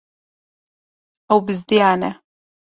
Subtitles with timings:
[1.33, 2.09] Ew bizdiyane.